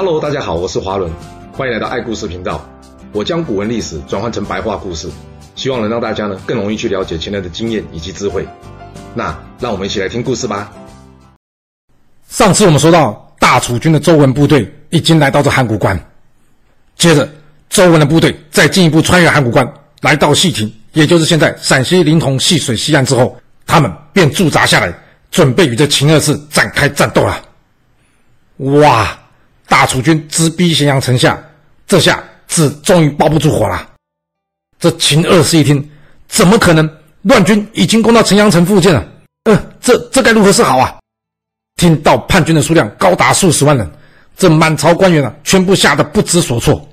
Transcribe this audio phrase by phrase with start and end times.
[0.00, 1.10] Hello，大家好，我是华伦，
[1.52, 2.64] 欢迎来到爱故事频道。
[3.12, 5.10] 我将古文历史转换成白话故事，
[5.56, 8.46] 希望能让大家呢更容易去了解前人的经验以及智慧。
[9.12, 10.70] 那让我们一起来听故事吧。
[12.28, 15.98] 上次我们说到，大楚军的周文部队已经来到这函谷关，
[16.94, 17.28] 接着
[17.68, 19.68] 周文的部队再进一步穿越函谷关，
[20.02, 23.36] 来到细亭，也就是现在陕西临潼戏水西岸之后，
[23.66, 24.96] 他们便驻扎下来，
[25.32, 27.42] 准备与这秦二世展开战斗了。
[28.58, 29.18] 哇！
[29.68, 31.38] 大楚军直逼咸阳城下，
[31.86, 33.88] 这下是终于包不住火了。
[34.80, 35.88] 这秦二世一听，
[36.28, 36.88] 怎么可能？
[37.22, 39.06] 乱军已经攻到城阳城附近了。
[39.44, 40.96] 呃，这这该如何是好啊？
[41.76, 43.90] 听到叛军的数量高达数十万人，
[44.36, 46.88] 这满朝官员啊，全部吓得不知所措。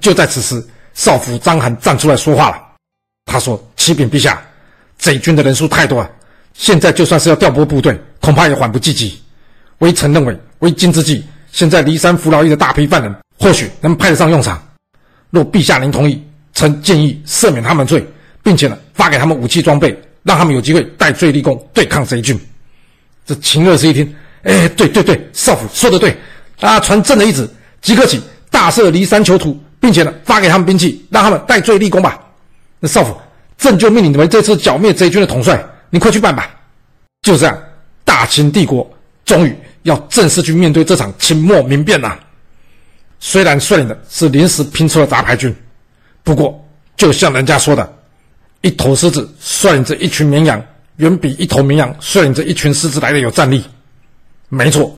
[0.00, 2.56] 就在此时，少府章邯站出来说话了。
[3.26, 4.42] 他说：“启禀陛下，
[4.98, 6.10] 贼军的人数太多了，
[6.54, 9.22] 现在就算是要调拨部队，恐怕也缓不济急。
[9.78, 14.60] 微臣认为，为今之计。”现在骊山服劳役的大批犯人，或许能派得上用场。
[15.30, 16.20] 若陛下您同意，
[16.54, 18.04] 臣建议赦免他们罪，
[18.42, 22.38] 并且呢，发给他们武器装备，让他们有机会戴罪立功，对抗贼军。
[23.26, 26.16] 这秦二世一听，哎，对对对，少府说的对，
[26.60, 27.48] 啊，传朕的懿旨，
[27.82, 32.18] 即刻起大赦骊山囚徒，并且呢，发给他们兵器，让他们戴罪立功吧。
[32.80, 33.14] 那少府，
[33.58, 36.48] 朕就命你们这次剿灭贼军的统帅，你快去办吧。
[37.20, 37.58] 就这样，
[38.06, 38.90] 大秦帝国
[39.26, 39.54] 终于。
[39.82, 42.20] 要正式去面对这场清末民变呐、啊！
[43.18, 45.54] 虽然率领的是临时拼凑的杂牌军，
[46.24, 46.64] 不过
[46.96, 47.92] 就像人家说的，
[48.62, 50.64] 一头狮子率领着一群绵羊，
[50.96, 53.64] 远比一头绵羊率领着一群狮子来的有战力。
[54.48, 54.96] 没错，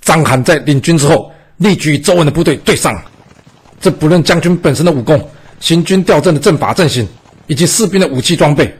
[0.00, 2.94] 章邯在领军之后，立即与周文的部队对上。
[3.80, 5.28] 这不论将军本身的武功、
[5.60, 7.06] 行军调阵的阵法阵型，
[7.46, 8.74] 以及士兵的武器装备。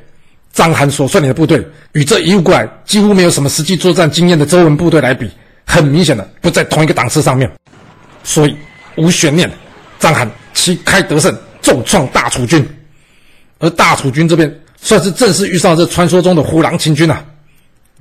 [0.56, 1.62] 章邯所率领的部队
[1.92, 5.30] 与这一路过来几乎没有什么实际作战经验的周文部队来比，
[5.66, 7.50] 很明显的不在同一个档次上面。
[8.24, 8.56] 所以
[8.96, 9.50] 无悬念，
[9.98, 12.66] 章邯旗开得胜，重创大楚军。
[13.58, 17.22] 而大楚军这边算是正式遇上了这传说中的虎狼秦军啊！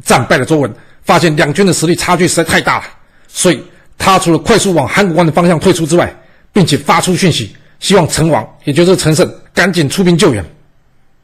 [0.05, 2.85] 战败的周文发现两军的实力差距实在太大了，
[3.27, 3.61] 所以
[3.97, 6.09] 他除了快速往函谷关的方向退出之外，
[6.53, 10.41] 并且发出讯息，希望陈王也就是陈胜赶紧出兵救援。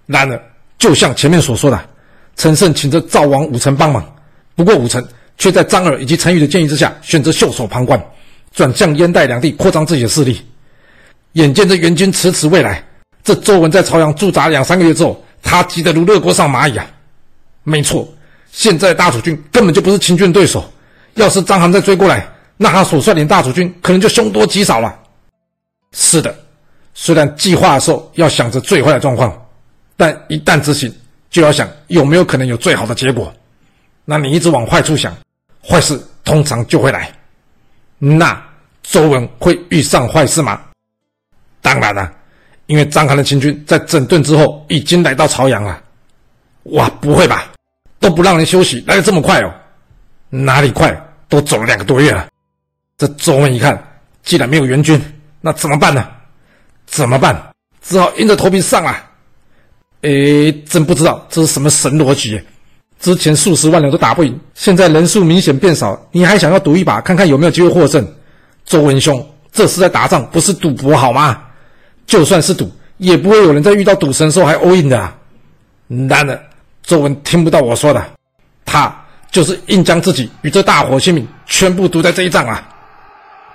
[0.07, 0.50] 然而。
[0.81, 1.79] 就像前面所说的，
[2.35, 4.03] 陈胜请着赵王武臣帮忙，
[4.55, 8.03] 不过武臣却在张耳以及陈驭的建议之下，选择袖手旁观，
[8.51, 10.41] 转向燕代两地扩张自己的势力。
[11.33, 12.83] 眼见着援军迟迟未来，
[13.23, 16.83] 这周文在朝阳驻扎两三个月之后，他急得如热锅上蚂蚁啊！
[17.63, 18.11] 没错，
[18.51, 20.67] 现在大楚军根本就不是秦军的对手，
[21.13, 22.27] 要是张邯再追过来，
[22.57, 24.97] 那他所率领大楚军可能就凶多吉少了。
[25.95, 26.35] 是的，
[26.95, 29.31] 虽然计划的时候要想着最坏的状况。
[30.01, 30.91] 但一旦执行，
[31.29, 33.31] 就要想有没有可能有最好的结果。
[34.03, 35.15] 那你一直往坏处想，
[35.63, 37.13] 坏事通常就会来。
[37.99, 38.43] 那
[38.81, 40.59] 周文会遇上坏事吗？
[41.61, 42.11] 当然了，
[42.65, 45.79] 因为章邯的秦军在整顿之后已经来到朝阳了。
[46.63, 47.51] 哇，不会吧？
[47.99, 49.53] 都不让人休息，来的这么快哦？
[50.31, 50.99] 哪里快？
[51.29, 52.27] 都走了两个多月了。
[52.97, 54.99] 这周文一看，既然没有援军，
[55.41, 56.09] 那怎么办呢？
[56.87, 57.53] 怎么办？
[57.83, 59.09] 只好硬着头皮上啊。
[60.01, 62.41] 诶，真不知道这是什么神逻辑！
[62.99, 68.07] 之前数十万人都打不赢，现在人数明显变少，你还想要赌一把，看看有没有机会获胜？
[68.65, 71.41] 周文兄，这是在打仗，不是赌博好吗？
[72.07, 75.15] 就算是赌，也不会有人在遇到赌神的时候还 all in 的啊！
[76.09, 76.39] 然而，
[76.83, 78.03] 周文听不到我说的，
[78.65, 78.95] 他
[79.31, 82.67] 就是硬将自己与这大伙性命全部赌在这一仗啊！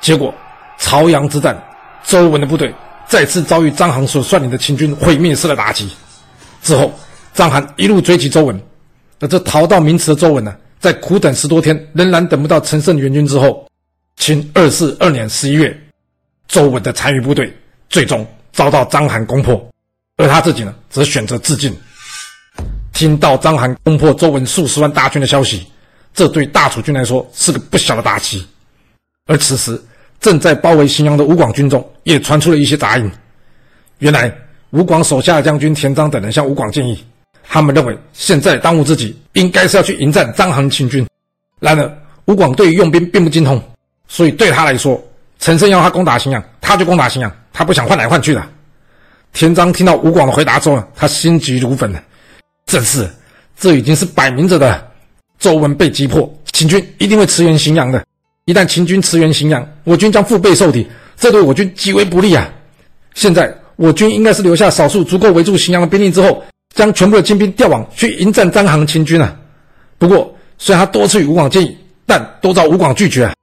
[0.01, 0.35] 结果，
[0.79, 1.61] 朝阳之战，
[2.05, 2.73] 周文的部队
[3.07, 5.89] 再次遭遇章邯所率领的秦军毁灭式的打击。
[6.67, 6.93] 之后，
[7.33, 8.61] 章邯一路追击周文，
[9.21, 13.65] 而这逃到渑池的周文呢，在苦等十多天，仍然等不到陈胜援军之后，
[14.17, 15.81] 秦二世二年十一月，
[16.49, 17.57] 周文的残余部队
[17.89, 19.65] 最终遭到章邯攻破，
[20.17, 21.73] 而他自己呢，则选择自尽。
[22.93, 25.69] 听到章邯攻破周文数十万大军的消息，
[26.13, 28.45] 这对大楚军来说是个不小的打击。
[29.27, 29.81] 而此时，
[30.19, 33.09] 正在包围荥阳的吴广军中，也传出了一些杂音，
[33.99, 34.37] 原来。
[34.71, 37.03] 吴广手下的将军田章等人向吴广建议，
[37.49, 41.07] 他们认为现在当务之急应该是要去迎战章邯秦军。
[41.61, 43.63] 然而，吴广对于用兵并不精通，
[44.09, 45.01] 所以对他来说，
[45.39, 48.45] 陈胜要他攻打荥阳，他就攻打荥阳，他不想换来换去的。
[49.33, 52.03] 田章听到吴广的回答之后，他心急如焚的。
[52.67, 53.09] 正是，
[53.57, 54.91] 这已经是摆明着的。
[55.39, 58.05] 周文被击破，秦军一定会驰援荥阳的。
[58.47, 60.87] 一旦秦军驰援荥阳，我军将腹背受敌，
[61.17, 62.49] 这对我军极为不利啊！
[63.15, 63.57] 现在。
[63.77, 66.43] 我军应该是留下少数足够围住荥阳的兵力之后，
[66.75, 69.37] 将全部的精兵调往去迎战张邯秦军啊。
[69.99, 71.77] 不过，虽然他多次与吴广建议，
[72.07, 73.35] 但都遭吴广拒绝啊。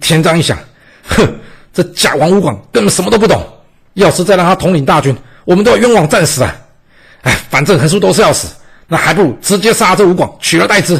[0.00, 0.58] 田章一想，
[1.06, 1.26] 哼，
[1.72, 3.42] 这假王吴广根本什么都不懂。
[3.94, 6.56] 要是再让他统领大军，我们都要冤枉战死啊！
[7.22, 8.54] 哎，反正横竖都是要死，
[8.86, 10.98] 那还不如直接杀这吴广，取而代之。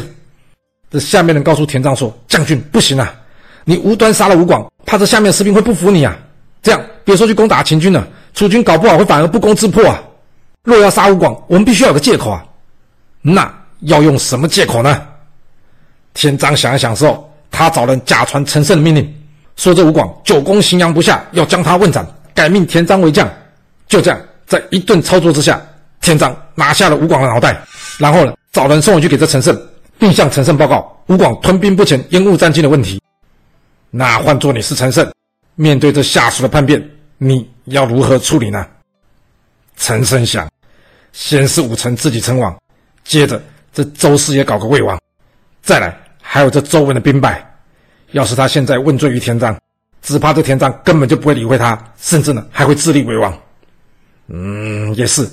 [0.91, 3.15] 这下面人告诉田臧说：“将军不行啊，
[3.63, 6.17] 你无端杀了吴广，怕这下面士兵会不服你啊。
[6.61, 10.01] 这样别说去攻打秦军了，楚军搞不好会反而不攻自破啊。
[10.63, 12.45] 若要杀吴广，我们必须要有个借口啊。
[13.21, 13.51] 那
[13.81, 15.01] 要用什么借口呢？”
[16.13, 19.13] 田臧想一想之后，他找人假传陈胜的命令，
[19.55, 22.05] 说这吴广久攻荥阳不下，要将他问斩。
[22.33, 23.29] 改命田臧为将，
[23.87, 25.61] 就这样，在一顿操作之下，
[26.01, 27.61] 田臧拿下了吴广的脑袋，
[27.97, 29.57] 然后呢，找人送回去给这陈胜，
[29.97, 33.01] 并向陈胜报告吴广屯兵不前、延误战机的问题。
[33.89, 35.09] 那换做你是陈胜，
[35.55, 36.81] 面对这下属的叛变，
[37.23, 38.65] 你要如何处理呢？
[39.77, 40.49] 陈胜想，
[41.13, 42.59] 先是武臣自己称王，
[43.03, 43.39] 接着
[43.71, 44.99] 这周氏也搞个魏王，
[45.61, 47.47] 再来还有这周文的兵败，
[48.13, 49.55] 要是他现在问罪于田臧。
[50.01, 53.39] 只怕这田臧根本就不会理会他，甚至呢还会自立为王。
[54.25, 55.29] 嗯，也是，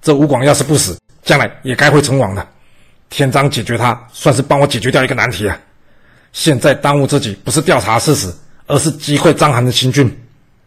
[0.00, 2.46] 这吴广要是不死，将来也该会称王的。
[3.10, 5.58] 田臧解决他，算是帮我解决掉一个难题啊。
[6.32, 8.32] 现在当务之急不是调查事实，
[8.68, 10.16] 而是击溃章邯的秦军。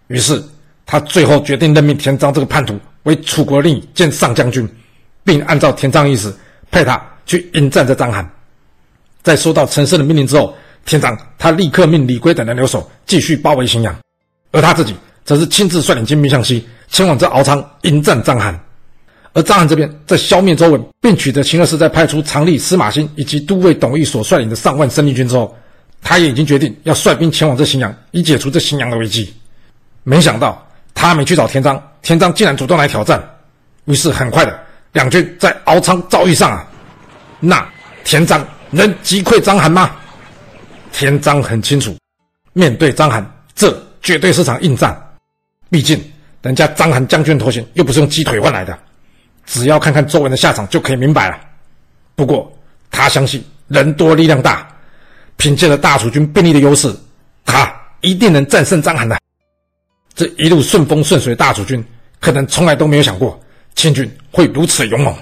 [0.08, 0.42] 于是
[0.88, 4.68] 他最后决定任命田臧这个叛徒为楚国令尹兼上将军，
[5.24, 6.36] 并按照田臧意思
[6.72, 8.26] 派他去迎战这章邯。
[9.22, 10.56] 在收到陈胜的命令之后。
[10.86, 13.94] 田臧他立刻命李悝等人留守，继续包围荥阳，
[14.52, 14.96] 而他自己
[15.26, 18.58] 则是亲自率领精兵向西，前往这敖仓迎战章邯。
[19.34, 25.54] 而章邯这边在消灭周文，并取得秦二世在派出常吏司马欣以及都尉董翳所率领的上万生力军之后，
[26.02, 29.34] 他也已经决定要率兵前往这荥阳，以解除这荥阳的危机。
[30.04, 30.66] 没想到
[31.00, 33.24] 他没去找田臧，田臧竟然主动来挑战，
[33.86, 34.60] 于是很快的
[34.94, 36.68] 两军在敖仓遭遇上啊！
[37.40, 37.64] 那
[38.04, 39.92] 田臧能击溃章邯吗？
[40.92, 41.96] 田臧很清楚，
[42.54, 43.24] 面对章邯，
[43.54, 45.00] 这绝对是场硬战。
[45.70, 46.04] 毕竟，
[46.42, 48.76] 人家章邯将军头衔又不是用鸡腿换来的。
[49.46, 51.40] 只要看看周文的下场就可以明白了。
[52.16, 52.52] 不过，
[52.90, 54.68] 他相信人多力量大，
[55.36, 56.92] 凭借着大楚军兵力的优势，
[57.46, 57.72] 他
[58.02, 59.16] 一定能战胜章邯的。
[60.18, 61.82] 这一路顺风顺水的大楚军，
[62.20, 63.40] 可能从来都没有想过
[63.76, 65.16] 秦军会如此勇猛。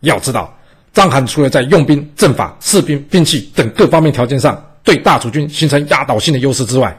[0.00, 0.54] 要知道，
[0.92, 6.94] 章邯除了在用兵、阵法、士兵、兵器等各方面条件上，对大楚军形成压倒性的优势之外，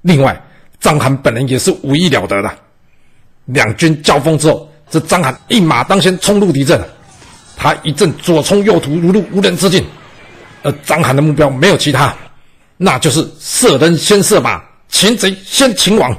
[0.00, 0.42] 另外
[0.80, 2.50] 章邯本人也是武艺了得的。
[3.44, 6.80] 两军交锋之后，这章邯一马当先冲入敌阵，
[7.54, 9.84] 他一阵左冲右突，如入无人之境。
[10.62, 12.16] 而章邯的目标没有其他，
[12.78, 16.18] 那就是射人先射马，擒贼先擒王。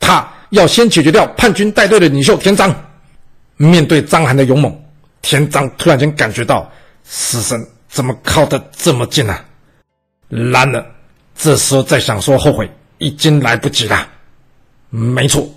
[0.00, 2.74] 他要先解决掉叛军带队的领袖田臧。
[3.56, 4.76] 面对章邯的勇猛，
[5.22, 6.68] 田臧突然间感觉到
[7.04, 9.44] 死神怎么靠得这么近啊！
[10.28, 10.84] 然而，
[11.36, 12.68] 这时候再想说后悔，
[12.98, 14.08] 已经来不及了。
[14.90, 15.48] 没错，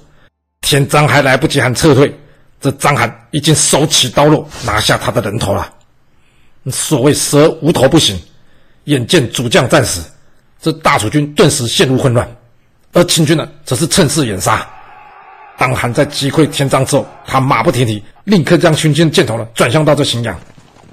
[0.61, 2.15] 田臧还来不及喊撤退，
[2.61, 5.73] 这章邯已经手起刀落，拿下他的人头了。
[6.71, 8.19] 所谓蛇无头不行，
[8.83, 10.03] 眼见主将战死，
[10.61, 12.36] 这大楚军顿时陷入混乱，
[12.97, 14.67] 而秦军呢，则是趁势掩杀。
[15.59, 20.35] 章邯在击溃田臧之后，他马不停蹄，立刻将秦军的箭头呢转向到这荥阳，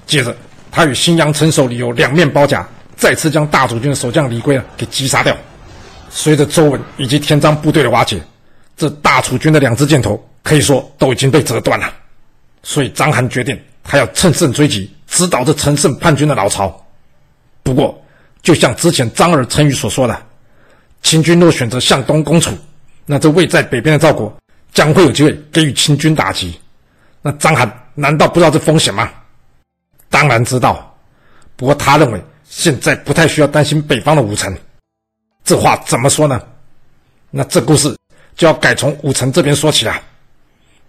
[0.05, 0.35] 接着
[0.71, 2.63] 他与荥阳城守李由两面包夹。
[2.95, 5.35] 再次将大楚军的守将李悝啊给击杀掉。
[6.11, 8.21] 随着周文以及田臧部队的瓦解，
[8.77, 11.91] 这大楚军的两支箭头可以说都已经被折断了。
[12.61, 16.85] 所以章邯决定，他要乘胜追击，直捣这陈胜叛军的老巢。
[17.63, 17.99] 不过，
[18.43, 20.21] 就像之前张耳、陈驭所说的，
[21.05, 22.51] 秦军若选择向东攻楚，
[23.05, 24.35] 那这位在北边的赵国
[24.73, 26.59] 将会有机会给予秦军打击。
[27.21, 29.09] 那章邯难道不知道这风险吗？
[30.09, 30.97] 当然知道。
[31.55, 32.21] 不过他认为。
[32.47, 34.55] 现在不太需要担心北方的武臣，
[35.43, 36.39] 这话怎么说呢？
[37.31, 37.93] 那这故事
[38.37, 39.99] 就要改从武臣这边说起了。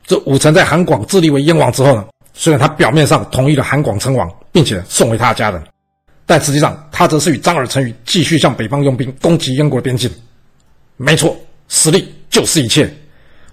[0.06, 2.04] 这武臣在韩广自立为燕王之后呢，
[2.34, 5.60] 虽然他表面上同意了韩广称王，并且送回他的家人，
[6.26, 10.10] 但实际上他则是与张耳、陈驭继续向北方用兵攻击燕国边境。
[10.96, 11.34] 没错，
[11.68, 12.92] 实力就是一切。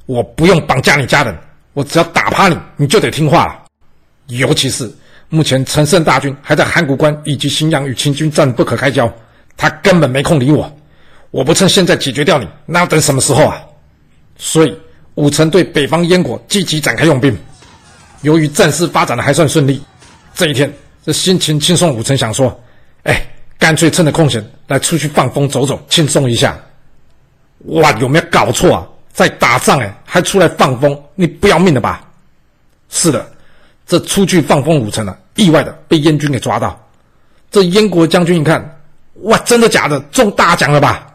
[0.08, 1.38] 我不用绑架你家人，
[1.74, 3.64] 我只要打趴你，你就得听话了。
[4.28, 4.92] 尤其是。
[5.30, 9.12] 目前陈胜大军还在函谷关以及荥阳与秦军战不可开交，
[9.58, 10.72] 他根本没空理我。
[11.32, 13.60] 我不趁现在解决掉你，那要等什么时候啊？
[14.38, 14.78] 所以
[15.16, 17.36] 武臣对北方燕国积极展开用兵。
[18.22, 19.82] 由于战事发展的还算顺利，
[20.36, 20.72] 这一天
[21.04, 22.56] 这心情轻松，武臣想说
[23.04, 23.26] ：“哎，
[23.58, 26.58] 干脆趁着空闲来出去放风走走，轻松一下。”
[27.68, 28.88] 哇，有没有搞错啊？
[29.14, 31.02] 在打仗哎，还出来放风？
[31.16, 32.06] 你不要命了吧？
[32.90, 33.26] 是的。
[33.86, 36.78] 这出去放风武臣啊，意外的被燕军给抓到。
[37.52, 38.82] 这燕国将军一看，
[39.24, 40.00] 哇，真的假的？
[40.12, 41.08] 中大奖了吧？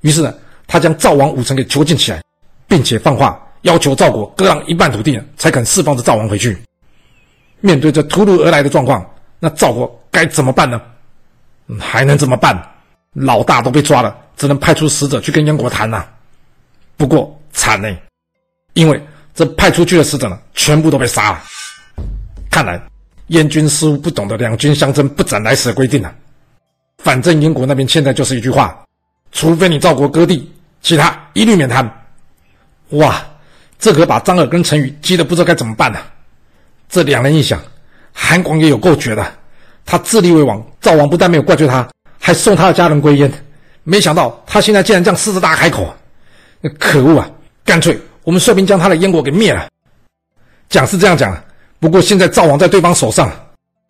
[0.00, 0.34] 于是呢，
[0.66, 2.22] 他将赵王武臣给囚禁起来，
[2.66, 6.56] 并且放话要求赵国割让一半土地，才肯释放这赵王回去。
[7.60, 9.04] 面对这突如而来的状况，
[9.38, 10.80] 那赵国该怎么办呢？
[11.80, 12.70] 还能怎么办？
[13.12, 16.04] 老大都被抓了，只能派出使者去跟燕国谈呐、
[16.96, 17.96] 不过惨呢，
[18.72, 19.00] 因为
[19.32, 21.42] 这派出去的使者呢，全部都被杀了。
[22.50, 22.82] 看来
[23.28, 26.14] 燕军似乎不懂得两军相争不斩来使的规定了、啊。
[26.98, 28.84] 反正燕国那边现在就是一句话：
[29.30, 30.52] 除非你赵国割地，
[30.82, 32.04] 其他一律免谈。
[32.90, 33.24] 哇，
[33.78, 36.04] 这可把张耳跟陈驭急得不知道该怎么办了、
[36.88, 37.62] 这两人一想，
[38.12, 39.34] 韩广也有够绝的。
[39.84, 41.86] 他自立为王，赵王不但没有怪罪他，
[42.18, 43.30] 还送他的家人归燕。
[43.82, 45.94] 没想到他现在竟然这样狮子大开口，
[46.78, 47.30] 可恶啊！
[47.66, 49.68] 干脆我们率兵将他的燕国给灭了。
[50.70, 51.38] 讲是这样讲，
[51.78, 53.30] 不过现在赵王在对方手上，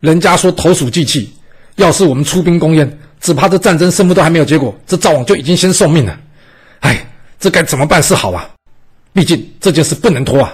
[0.01, 1.33] 人家说投鼠忌器，
[1.75, 6.19] 要是我们出兵攻燕，只怕这战争胜负都还没有结果，这赵王就已经先受命了。
[6.81, 7.07] 哎，
[7.39, 8.49] 这该怎么办是好啊？
[9.13, 10.53] 毕竟这件事不能拖啊，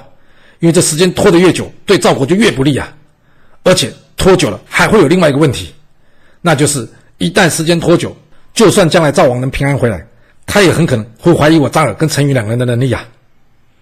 [0.59, 2.93] 因为这时间拖得越久，对赵国就越不利啊，
[3.63, 3.91] 而且。
[4.21, 5.73] 拖久了还会有另外一个问题，
[6.41, 6.87] 那就是
[7.17, 8.15] 一旦时间拖久，
[8.53, 10.05] 就算将来赵王能平安回来，
[10.45, 13.03] 他也很可能会怀疑我张耳跟陈驭两个人的能力啊。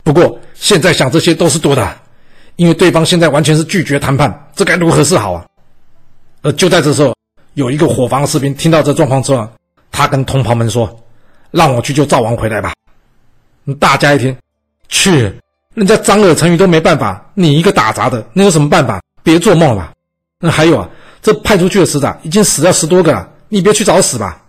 [0.01, 1.93] 不过现在想这些都是多的，
[2.55, 5.45] 因为对方现在完全是拒绝谈判，这该如何是好啊？
[6.41, 7.13] 而就在这时候，
[7.55, 9.45] 有一个伙房的士兵听到这状况之后，
[9.91, 10.89] 他跟同袍们说
[11.51, 12.71] ：“让我去救赵王回来吧。”
[13.77, 14.33] 大家一听，
[14.87, 15.29] 去，
[15.73, 19.01] 人家张耳、陈驭都没办法，你一个打杂的，能有什么办法？
[19.21, 19.91] 别做梦了。
[20.41, 20.89] 那还有啊，
[21.21, 24.41] 这派出去的使者已经死了十多个了，你别去找死吧。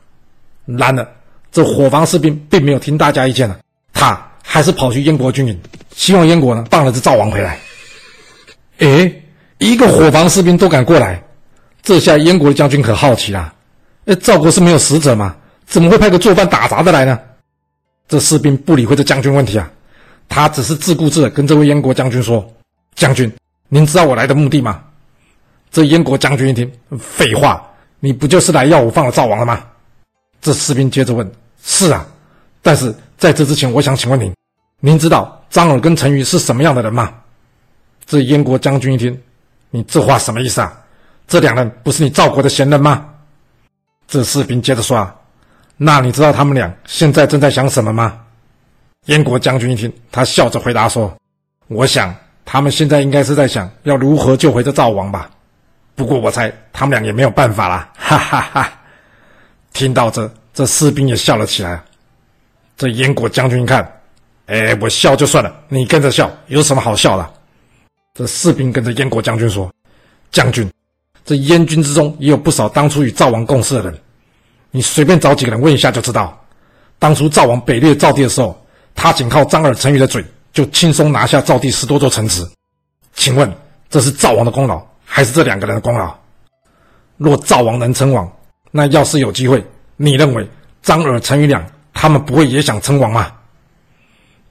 [0.65, 1.09] 然而，
[1.51, 3.59] 这伙房士兵并没有听大家意见了，
[3.93, 5.61] 他还是跑去燕国军营，
[5.93, 7.59] 希望燕国呢放了这赵王回来。
[8.79, 9.13] 哎，
[9.59, 11.21] 一个伙房士兵都敢过来，
[11.83, 13.53] 这下燕国的将军可好奇了。
[14.05, 15.35] 诶，赵国是没有使者吗？
[15.67, 17.19] 怎么会派个做饭打杂的来呢？
[18.07, 19.69] 这士兵不理会这将军问题啊，
[20.29, 22.49] 他只是自顾自的跟这位燕国将军说
[22.95, 23.33] ：“将军，
[23.69, 24.83] 您知道我来的目的吗？”
[25.71, 27.65] 这燕国将军一听，废话，
[28.01, 29.65] 你不就是来要我放了赵王了吗？
[30.41, 31.31] 这士兵接着问
[31.63, 32.07] ：“是啊，
[32.63, 34.35] 但是在这之前，我想请问您，
[34.81, 37.13] 您知道张耳跟陈驭是什么样的人吗？”
[38.07, 39.17] 这燕国将军一听，
[39.71, 40.77] 你这话什么意思啊？
[41.29, 43.07] 这两人不是你赵国的贤人吗？
[44.09, 45.15] 这士兵接着说：“啊，
[45.77, 48.19] 那你知道他们俩现在正在想什么吗？”
[49.07, 51.15] 燕国将军一听，他笑着回答说
[51.69, 52.13] ：“我想
[52.45, 55.31] 他们现在应该是在想要如何救回这赵王吧。”
[56.01, 58.73] 不过我猜他们俩也没有办法了，哈哈哈，
[59.75, 61.79] 听到这，这士兵也笑了起来。
[62.75, 63.87] 这燕国将军看，
[64.47, 67.31] 哎，我笑就算了，你跟着笑有什么好笑的？
[68.15, 69.71] 这士兵跟着燕国将军说
[70.33, 70.73] ：“将军，
[71.23, 74.01] 这燕军之中也有不少当初与赵王共事的人，
[74.71, 76.35] 你随便找几个人问一下就知道。
[76.99, 78.59] 当初赵王北掠赵地的时候，
[78.95, 82.43] 他仅靠张耳、陈驭的嘴，就轻松拿下赵地十多座城池。
[83.13, 83.55] 请问
[83.91, 86.17] 这是赵王的功劳？”还是这两个人的功劳。
[87.17, 88.31] 若赵王能称王，
[88.71, 89.63] 那要是有机会，
[89.97, 90.49] 你认为
[90.83, 93.27] 张耳、陈余两他们不会也想称王吗？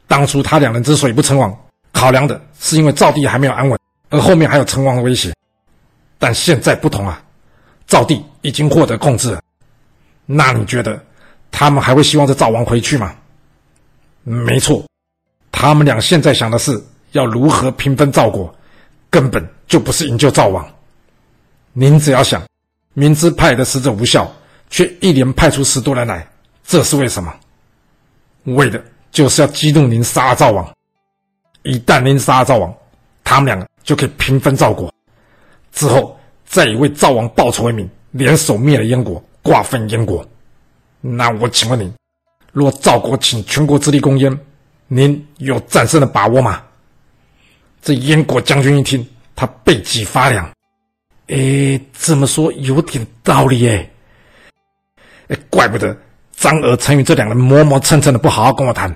[0.06, 1.58] 当初他两人之所以不称王，
[1.94, 5.34] 考量的是因为赵地还没有安稳，而后面还有称王的威胁。
[6.18, 7.24] 但现在不同啊，
[7.88, 9.42] 赵地已经获得控制了。
[10.26, 11.02] 那你觉得
[11.50, 13.16] 他们还会希望这赵王回去吗？
[14.24, 14.84] 没错，
[15.54, 18.54] 他们俩现在想的是要如何平分赵国。
[19.10, 20.68] 根本就不是营救赵王。
[21.74, 22.42] 您只要想，
[22.94, 24.32] 明知派的使者无效，
[24.70, 26.28] 却一连派出十多人来，
[26.64, 27.34] 这是为什么？
[28.44, 30.68] 为的就是要激怒您杀了赵王。
[31.64, 32.74] 一旦您杀了赵王，
[33.24, 34.94] 他们两个就可以平分赵国，
[35.72, 40.26] 之后再以为赵王报仇为名，联手灭了燕国，瓜分燕国。
[41.02, 41.94] 那我请问您，
[42.52, 44.40] 若赵国倾全国之力攻燕，
[44.88, 46.64] 您有战胜的把握吗？
[47.82, 50.50] 这燕国将军一听，他背脊发凉。
[51.28, 53.90] 哎，这么说有点道理哎。
[55.28, 55.96] 哎，怪不得
[56.36, 58.96] 张耳、陈驭这两人磨磨蹭蹭的，不好好跟我谈。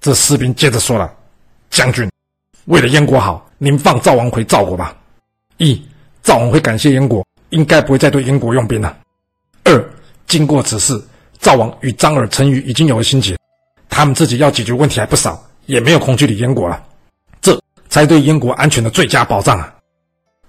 [0.00, 1.12] 这士兵接着说了
[1.70, 2.10] ：“将军，
[2.66, 4.96] 为了燕国好，您放赵王回赵国吧。
[5.58, 5.80] 一，
[6.22, 8.96] 赵王会感谢燕国，应该不会再对燕国用兵了。
[9.64, 9.84] 二，
[10.26, 11.00] 经过此事，
[11.38, 13.36] 赵王与张耳、陈驭已经有了心结，
[13.88, 16.82] 他们自己要解决问题还不少，也没有空去理燕国了。”
[17.92, 19.74] 才对燕国安全的最佳保障啊！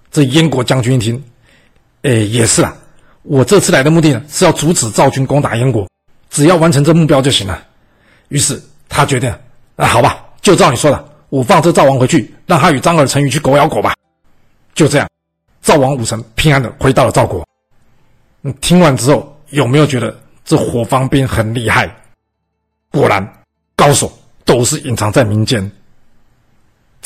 [0.10, 1.22] 这燕国将军一听，
[2.04, 2.74] 哎，也是啊，
[3.24, 5.86] 我这次来的目的呢，是要阻止赵军攻打燕国，
[6.30, 7.62] 只要完成这目标就行了。
[8.30, 9.30] 于是他决定，
[9.76, 13.94] 啊，好吧，就照你说的，我放这赵王回去，让他与张耳、陈驭去狗咬狗吧。
[14.74, 15.10] 就这样，
[15.62, 17.46] 赵王武臣平安的回到了赵国。
[18.44, 21.94] 嗯，听完之后有没有觉得这火方兵很厉害？
[22.90, 23.34] 果然，
[23.76, 24.10] 高手
[24.46, 25.70] 都是隐藏在民间。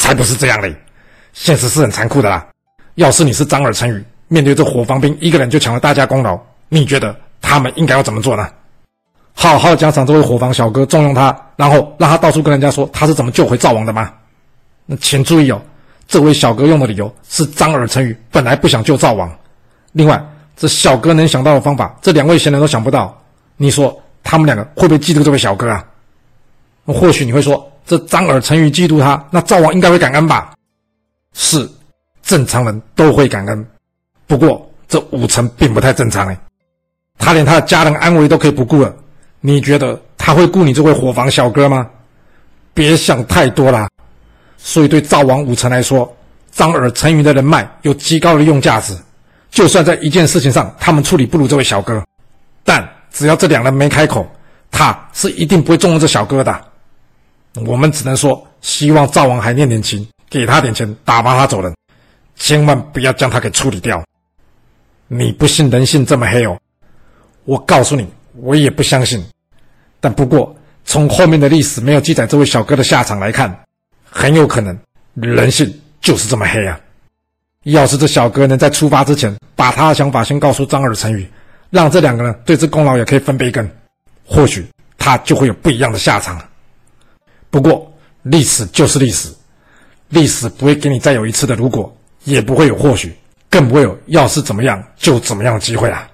[0.07, 0.73] 才不是这样嘞！
[1.33, 2.47] 现实是很残酷的啦。
[2.95, 8.47] 要是你是张耳陈宇，面对这伙房兵一个人就抢了大家功劳，你觉得他们应该要怎么做呢？
[9.33, 14.13] 好好奖赏这位伙房小哥，重用他，然后让他到处跟人家说他是怎么救回赵王的吗？
[14.85, 15.61] 那请注意哦，
[16.07, 19.29] 这位小哥用的理由是张耳陈宇本来不想救赵王。
[19.91, 23.21] 另外，这小哥能想到的方法，这两位贤人都想不到。
[23.57, 25.85] 你说他们两个会不会嫉妒这位小哥啊？
[26.85, 30.53] 或许你会说，这张耳陈宇嫉妒他，那赵王应该会感恩吧？
[31.34, 31.67] 是，
[32.22, 33.65] 正常人都会感恩。
[34.27, 36.38] 不过这武臣并不太正常哎，
[37.17, 38.94] 他连他的家人安危都可以不顾了，
[39.39, 41.88] 你觉得他会顾你这位伙房小哥吗？
[42.74, 43.89] 别想太多啦。
[44.58, 46.13] 所以对赵王武臣来说，
[46.51, 48.94] 张耳陈宇的人脉有极高的用价值。
[49.50, 52.03] 就算在一件事情上他们处理不如这位小哥，
[52.65, 54.29] 但只要这两人没开口，
[54.70, 56.62] 他是一定不会重用这小哥的。
[57.65, 61.73] 我们只能说，希望赵王还念点情，给他点钱，打发他走人，
[62.35, 64.03] 千万不要将他给处理掉。
[65.07, 66.57] 你不信人性这么黑哦？
[67.45, 69.23] 我告诉你，我也不相信。
[69.99, 73.63] 但不过，从后面的历史没有记载这位小哥的下场来看，
[74.03, 74.77] 很有可能
[75.15, 76.79] 人性就是这么黑啊！
[77.63, 81.27] 要是这小哥能在出发之前把他的想法先告诉张耳陈宇，
[81.69, 83.69] 让这两个人对这功劳也可以分杯羹，
[84.25, 84.65] 或许
[84.97, 86.39] 他就会有不一样的下场。
[87.50, 87.92] 不过，
[88.24, 89.30] 历史就是历史，
[90.10, 93.16] 历史不会给你再有一次的如果，也不会有或许，
[93.50, 96.10] 更不会有要是怎么样就怎么样的机会啊。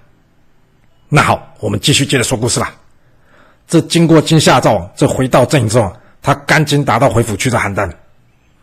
[1.09, 2.75] 那好，我们继续接着说故事吧。
[3.67, 7.89] 这经过惊吓赵王，这回到阵营之后，他赶紧打道回府去找邯郸。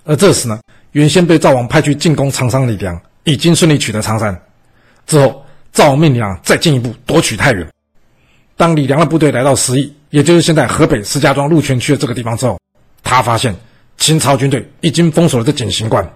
[0.04, 0.60] 而这时呢，
[0.92, 4.40] 原先被赵王派去进攻长沙李良，已经顺利取得长山。
[5.06, 7.66] 之后，赵王命令啊再进一步夺取太原。
[8.60, 12.60] 当李良的部队来到十邑，也就是现在河北石家庄鹿泉区的这个地方之后，
[13.02, 13.56] 他发现
[13.96, 16.06] 秦朝军队已经封锁了这井陉关，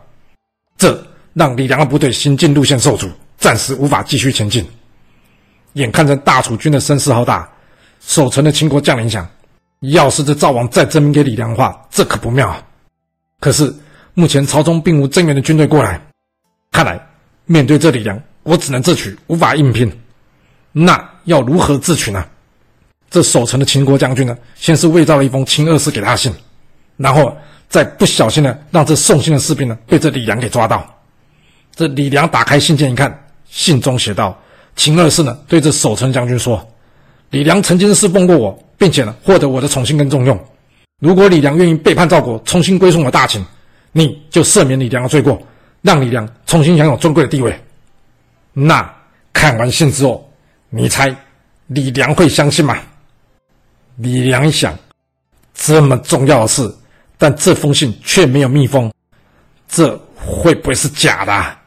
[0.76, 4.68] 这让李良的部队行进路线受阻，暂时无法继续前进。
[5.72, 7.48] 眼看着大楚军的声势浩大，
[8.02, 9.26] 守城的秦国将领想：
[9.80, 12.62] 要是这赵王再征兵给李良的话，这可不妙啊！
[13.40, 13.74] 可是
[14.12, 15.98] 目前朝中并无增援的军队过来，
[16.70, 17.06] 看来
[17.46, 19.90] 面对这李良，我只能自取，无法硬拼。
[20.72, 22.22] 那要如何自取呢？
[23.14, 26.34] 这守城的秦国将军呢，先是伪造了一封秦二世给他的信，
[26.96, 27.32] 然后
[27.68, 30.84] 再不小心呢让这送信的士兵呢被这李良给抓到。
[31.76, 33.16] 这李良打开信件一看，
[33.48, 34.36] 信中写道：
[34.74, 36.60] 秦二世呢对这守城将军说，
[37.30, 40.36] 李良曾经侍奉过我，并且呢获得我的宠幸跟重用。
[41.00, 43.44] 如果李良愿意背叛赵国，重新归顺我大秦，
[43.92, 45.40] 你就赦免李良的罪过，
[45.82, 47.56] 让李良重新享有尊贵的地位。
[48.52, 48.92] 那
[49.32, 50.28] 看完信之后，
[50.68, 51.14] 你猜
[51.68, 52.76] 李良会相信吗？
[53.96, 54.76] 李良想，
[55.54, 56.74] 这么重要的事，
[57.16, 58.92] 但这封信却没有密封，
[59.68, 61.62] 这会不会是假的啊？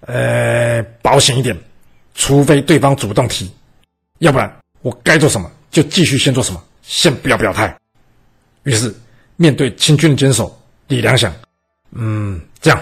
[0.00, 1.56] 呃，保险一点，
[2.14, 3.50] 除非对方主动提，
[4.18, 7.74] 要不然我该做什么就继续先做什么，先不要表态。
[8.64, 8.94] 于是，
[9.36, 11.32] 面对清军的坚守，李良想，
[11.92, 12.78] 嗯，这样，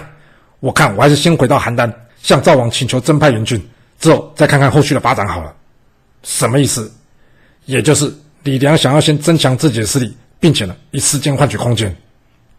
[0.59, 3.65] 我看我还是先回到邯郸，向赵王请求增派援军，
[3.99, 5.55] 之后再看看后续的发展好了。
[6.23, 6.91] 什么意思？
[7.63, 8.13] 也就是。
[8.43, 11.93] 李良想要先增强自己的势力，并且呢，以时间换取空间。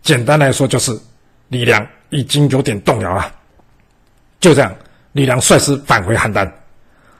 [0.02, 0.98] 简单来说，就是
[1.48, 3.32] 李良已经有点动摇了。
[4.40, 4.74] 就这样，
[5.12, 6.50] 李良率师返回邯郸。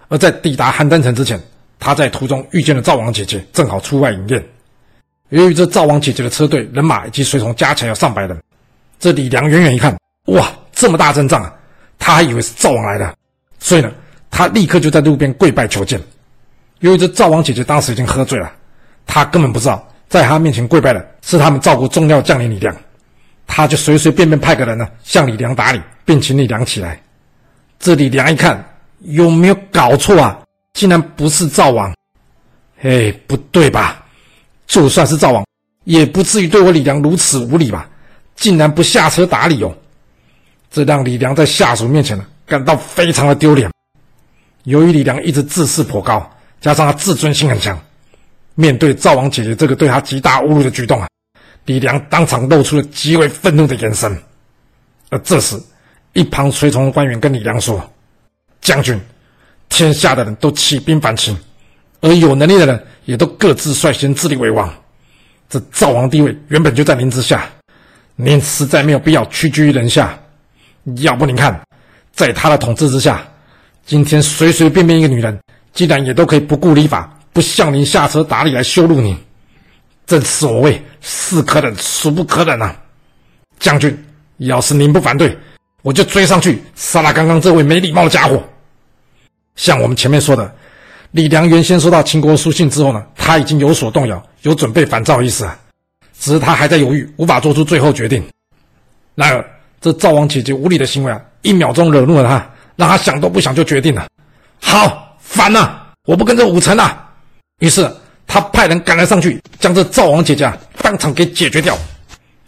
[0.08, 1.40] 而在抵达邯郸城之前，
[1.78, 4.44] 他在途中遇见了赵王姐姐，正好出外饮宴。
[5.28, 8.36] 由于这赵王姐姐的车队人马以及随从加起来有上百人，
[8.98, 9.96] 这李良远远一看，
[10.26, 11.54] 哇，这么大阵仗啊！
[11.98, 13.14] 他还以为是赵王来的，
[13.58, 13.92] 所以呢，
[14.30, 16.00] 他立刻就在路边跪拜求见。
[16.80, 18.50] 由于这赵王姐姐当时已经喝醉了，
[19.06, 22.74] 她根本不知道在她面前跪拜的是他们赵国重要将领李良，
[23.46, 27.00] 她就随随便便派个人呢向李良打礼，并请李良起来。
[27.78, 28.62] 这李良一看，
[29.00, 30.38] 有没有搞错啊？
[30.72, 31.94] 竟然不是赵王！
[32.82, 34.02] 哎，不对吧？
[34.66, 35.44] 就算是赵王，
[35.84, 37.88] 也不至于对我李良如此无礼吧？
[38.36, 39.74] 竟然不下车打礼哦！
[40.70, 43.70] 这让李良在下属面前呢感到非常的丢脸。
[44.64, 46.26] 由于李良一直自视颇高。
[46.60, 47.78] 加上他自尊心很强，
[48.54, 51.08] 面对赵王姐姐这个对他极大侮辱的举动啊，
[51.64, 54.14] 李良当场露出了极为愤怒的眼神。
[55.08, 55.58] 而这时，
[56.12, 57.82] 一旁随从的官员跟李良说
[58.60, 59.00] ：“将军，
[59.70, 61.36] 天下的人都起兵反秦，
[62.00, 64.70] 而有能力的人也都各自率先自立为王。
[65.48, 67.50] 这赵王地位原本就在您之下，
[68.16, 70.16] 您实在没有必要屈居于人下。
[70.98, 71.58] 要不您看，
[72.12, 73.26] 在他的统治之下，
[73.86, 75.36] 今天随随便便一个女人。”
[75.72, 79.16] 既然也都可以不顾礼法，不向您下车打礼来羞辱您，
[80.06, 82.74] 正所谓是可忍，孰不可忍啊！
[83.58, 83.96] 将军，
[84.38, 85.36] 要是您不反对，
[85.82, 88.42] 我就追上去杀了刚刚这位没礼貌的家伙。
[89.54, 90.52] 像我们前面说的，
[91.12, 95.58] 李良原先收到秦国书信之后呢，他已经有所动摇，有准备反赵意思啊，
[96.18, 98.22] 只是他还在犹豫，无法做出最后决定。
[99.14, 99.44] 然而，
[99.80, 104.08] 这赵王姐姐无礼的行为啊，一秒钟惹怒了他，让他想都不想就决定了。
[104.60, 107.06] 好，烦了，我不跟这武臣了。
[107.60, 107.88] 于是
[108.26, 111.78] 他派人赶了上去，将这赵王姐姐当场给解决掉。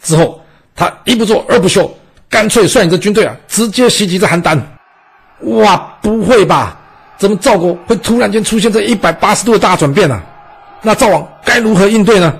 [0.01, 0.39] 之后，
[0.75, 1.89] 他一不做二不休，
[2.29, 4.61] 干脆率领着军队啊，直接袭击这邯郸。
[5.59, 6.77] 哇，不会吧？
[7.17, 10.21] 怎么赵国会突然间出现这一百八十度的大转变呢？
[10.81, 12.37] 那赵王该如何应对呢？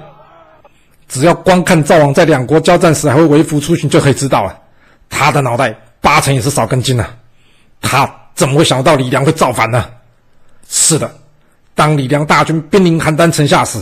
[1.07, 4.57] 只要光看赵王在两国交战时还会微服出巡，就可以知道了。
[5.09, 7.07] 他的脑袋八成也是少根筋了。
[7.81, 9.85] 他怎么会想到李良会造反呢？
[10.69, 11.09] 是的。
[11.75, 13.79] 当李良大军兵临邯郸城下时，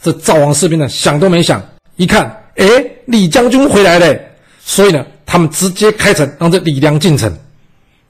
[0.00, 1.62] 这赵王士兵呢想都没想，
[1.96, 2.24] 一看，
[2.56, 2.66] 哎，
[3.06, 4.18] 李将军回来了，
[4.64, 7.30] 所以呢，他们直接开城让这李良进城。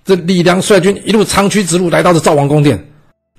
[0.05, 2.79] 这李良率军一路长驱直入，来到这赵王宫殿。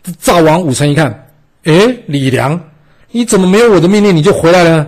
[0.04, 1.28] 这赵王武臣一看，
[1.64, 2.60] 哎，李良，
[3.12, 4.86] 你怎么没有我的命令你就回来了？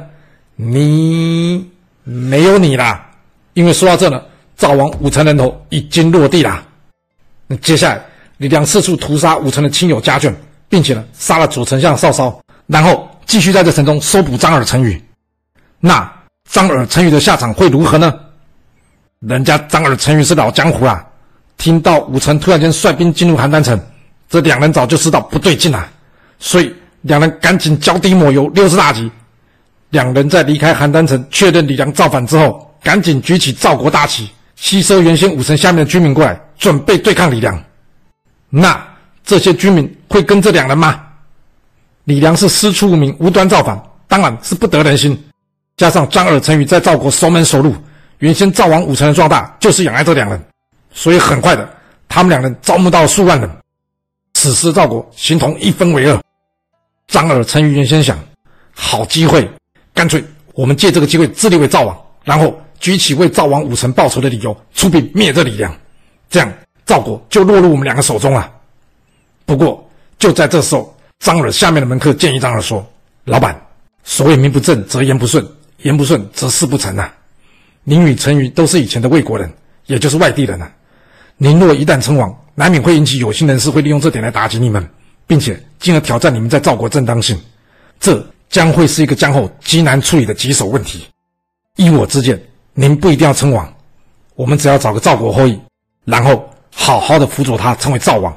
[0.56, 1.70] 你
[2.04, 3.10] 没有你啦，
[3.54, 4.22] 因为说到这呢，
[4.58, 6.66] 赵王武臣人头已经落地了。
[7.48, 8.04] 那接下来，
[8.38, 10.34] 李良四处屠杀武城的亲友家眷。
[10.70, 15.02] 并且呢，杀了左丞相少烧，然后继续在这城中搜捕张耳、陈驭。
[15.80, 16.12] 那
[16.52, 18.14] 张耳、陈驭的下场会如何呢？
[19.22, 21.02] 人家张耳、陈驭是老江湖啊，
[21.58, 23.80] 听到武城突然间率兵进入邯郸城，
[24.30, 25.88] 这两人早就知道不对劲了，
[26.38, 29.10] 所以两人赶紧脚底抹油，溜之大吉。
[29.92, 37.58] 两人在离开邯郸城，确认李良造反之后，赶紧举起赵国大旗，吸收原先武城下面的居民过来，准备对抗李良。
[38.50, 38.86] 那。
[39.24, 41.04] 这些军民会跟这两人吗？
[42.06, 45.22] 李良是师出无名，无端造反，当然是不得人心。
[45.76, 47.76] 加上张耳、陈驭在赵国守门守路，
[48.20, 50.42] 原先赵王武臣的壮大就是仰赖这两人，
[50.94, 51.70] 所以很快的，
[52.08, 53.50] 他们两人招募到数万人。
[54.34, 56.18] 此时赵国形同一分为二。
[57.08, 58.18] 张耳、陈驭原先想，
[58.72, 59.46] 好机会，
[59.94, 65.76] 干脆我们借这个机会自立为赵王，然后举起为赵王武臣报仇的理由，出兵灭这李良，
[66.30, 66.50] 这样
[66.88, 68.52] 赵国就落入我们两个手中了。
[69.46, 72.84] 不过，就在这时候，张耳下面的门客建议张耳说
[73.26, 73.56] ：“老板，
[74.04, 75.46] 所谓名不正则言不顺，
[75.84, 77.14] 言不顺则事不成呐、啊。
[77.84, 79.52] 您与陈驭都是以前的魏国人，
[79.86, 80.70] 也就是外地人呐、
[81.38, 84.90] 您若一旦称王，难免会引起有心人士会利用这点来打击你们，
[85.28, 87.40] 并且进而挑战你们在赵国正当性。
[88.00, 91.06] 这将会是一个将后极难处理的棘手问题。
[91.76, 92.42] 依我之见，
[92.74, 93.74] 您不一定要称王，
[94.36, 95.60] 我们只要找个赵国后裔，
[96.06, 98.34] 然后好好的辅佐他成为赵王。”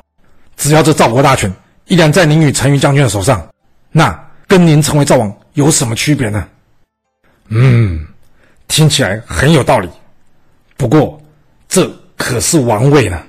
[0.57, 1.53] 只要这赵国大权
[1.87, 3.47] 依然在您与陈驭将军的手上，
[3.93, 6.49] 那跟您成为赵王有什么区别呢？
[7.49, 8.07] 嗯，
[8.67, 9.89] 听起来很有道理。
[10.77, 11.21] 不过，
[11.69, 13.23] 这可是王位呢。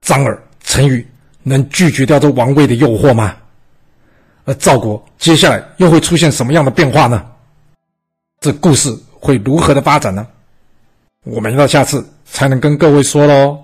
[0.00, 1.06] 张耳、陈驭
[1.42, 3.34] 能拒绝掉这王位的诱惑吗？
[4.44, 7.24] 而赵国接下来又会出现什么样的变化呢？
[8.40, 10.26] 这故事会如何的发展呢？
[11.24, 13.63] 我们要下次才能跟各位说喽。